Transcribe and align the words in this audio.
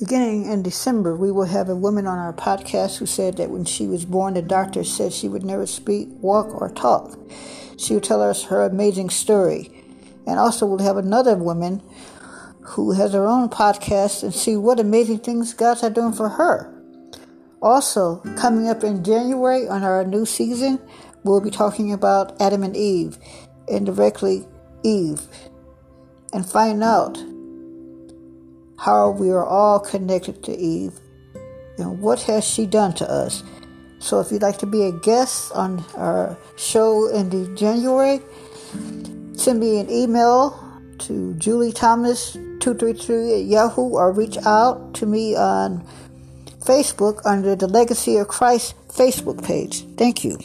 beginning 0.00 0.50
in 0.50 0.62
December, 0.62 1.14
we 1.14 1.30
will 1.30 1.44
have 1.44 1.68
a 1.68 1.76
woman 1.76 2.06
on 2.06 2.18
our 2.18 2.32
podcast 2.32 2.96
who 2.96 3.04
said 3.04 3.36
that 3.36 3.50
when 3.50 3.66
she 3.66 3.86
was 3.86 4.06
born, 4.06 4.32
the 4.32 4.40
doctor 4.40 4.82
said 4.82 5.12
she 5.12 5.28
would 5.28 5.44
never 5.44 5.66
speak, 5.66 6.08
walk, 6.22 6.58
or 6.58 6.70
talk. 6.70 7.18
She 7.76 7.92
will 7.92 8.00
tell 8.00 8.22
us 8.22 8.44
her 8.44 8.62
amazing 8.62 9.10
story. 9.10 9.70
And 10.26 10.38
also, 10.38 10.64
we'll 10.64 10.78
have 10.78 10.96
another 10.96 11.36
woman 11.36 11.82
who 12.62 12.92
has 12.92 13.12
her 13.12 13.26
own 13.26 13.50
podcast 13.50 14.22
and 14.22 14.32
see 14.32 14.56
what 14.56 14.80
amazing 14.80 15.18
things 15.18 15.52
God's 15.52 15.82
are 15.82 15.90
doing 15.90 16.14
for 16.14 16.30
her. 16.30 16.72
Also, 17.60 18.22
coming 18.38 18.68
up 18.68 18.82
in 18.82 19.04
January 19.04 19.68
on 19.68 19.82
our 19.82 20.02
new 20.04 20.24
season, 20.24 20.80
we'll 21.24 21.42
be 21.42 21.50
talking 21.50 21.92
about 21.92 22.40
Adam 22.40 22.62
and 22.62 22.74
Eve, 22.74 23.18
indirectly 23.68 24.46
Eve, 24.82 25.20
and 26.32 26.46
find 26.46 26.82
out 26.82 27.18
how 28.80 29.10
we 29.10 29.30
are 29.30 29.44
all 29.44 29.78
connected 29.78 30.42
to 30.42 30.56
Eve 30.56 30.98
and 31.76 32.00
what 32.00 32.22
has 32.22 32.44
she 32.44 32.66
done 32.66 32.94
to 32.94 33.08
us. 33.08 33.42
So 33.98 34.20
if 34.20 34.32
you'd 34.32 34.40
like 34.40 34.56
to 34.58 34.66
be 34.66 34.84
a 34.86 34.92
guest 34.92 35.52
on 35.52 35.84
our 35.96 36.36
show 36.56 37.08
in 37.08 37.28
the 37.28 37.54
January, 37.54 38.20
send 39.36 39.60
me 39.60 39.78
an 39.78 39.90
email 39.90 40.58
to 41.00 41.34
Julie 41.34 41.72
Thomas 41.72 42.32
233 42.32 43.34
at 43.34 43.44
Yahoo 43.44 43.82
or 43.82 44.12
reach 44.12 44.38
out 44.46 44.94
to 44.94 45.04
me 45.04 45.36
on 45.36 45.86
Facebook 46.60 47.20
under 47.26 47.54
the 47.54 47.68
Legacy 47.68 48.16
of 48.16 48.28
Christ 48.28 48.74
Facebook 48.88 49.44
page. 49.44 49.84
Thank 49.96 50.24
you. 50.24 50.38